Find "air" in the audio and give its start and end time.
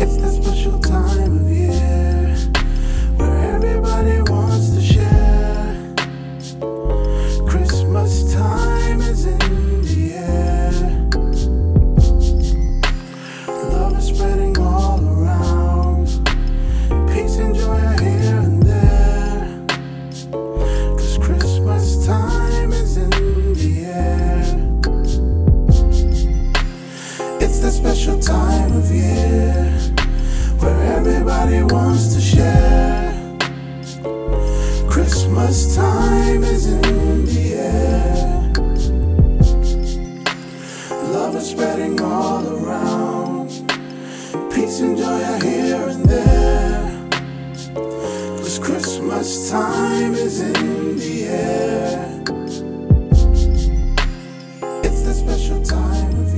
37.54-38.52, 51.28-52.22